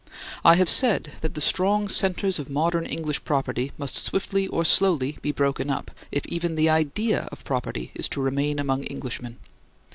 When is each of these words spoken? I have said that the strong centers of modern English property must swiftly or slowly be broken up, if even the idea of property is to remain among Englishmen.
I 0.43 0.55
have 0.55 0.67
said 0.67 1.11
that 1.21 1.35
the 1.35 1.41
strong 1.41 1.87
centers 1.87 2.39
of 2.39 2.49
modern 2.49 2.87
English 2.87 3.23
property 3.23 3.71
must 3.77 3.97
swiftly 3.97 4.47
or 4.47 4.65
slowly 4.65 5.19
be 5.21 5.31
broken 5.31 5.69
up, 5.69 5.91
if 6.11 6.25
even 6.25 6.55
the 6.55 6.71
idea 6.71 7.29
of 7.31 7.43
property 7.43 7.91
is 7.93 8.09
to 8.09 8.19
remain 8.23 8.57
among 8.57 8.87
Englishmen. 8.91 9.37